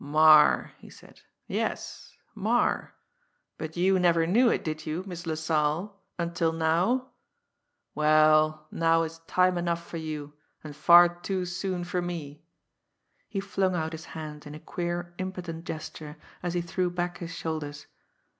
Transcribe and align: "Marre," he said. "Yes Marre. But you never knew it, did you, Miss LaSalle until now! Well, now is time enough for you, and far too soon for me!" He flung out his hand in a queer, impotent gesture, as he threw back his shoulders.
"Marre," 0.03 0.71
he 0.79 0.89
said. 0.89 1.21
"Yes 1.45 2.15
Marre. 2.33 2.95
But 3.59 3.77
you 3.77 3.99
never 3.99 4.25
knew 4.25 4.49
it, 4.49 4.63
did 4.63 4.83
you, 4.87 5.03
Miss 5.05 5.27
LaSalle 5.27 5.95
until 6.17 6.51
now! 6.51 7.09
Well, 7.93 8.65
now 8.71 9.03
is 9.03 9.19
time 9.27 9.59
enough 9.59 9.85
for 9.85 9.97
you, 9.97 10.33
and 10.63 10.75
far 10.75 11.07
too 11.07 11.45
soon 11.45 11.83
for 11.83 12.01
me!" 12.01 12.43
He 13.29 13.39
flung 13.39 13.75
out 13.75 13.91
his 13.91 14.05
hand 14.17 14.47
in 14.47 14.55
a 14.55 14.59
queer, 14.59 15.13
impotent 15.19 15.65
gesture, 15.65 16.17
as 16.41 16.55
he 16.55 16.61
threw 16.61 16.89
back 16.89 17.19
his 17.19 17.29
shoulders. 17.35 17.85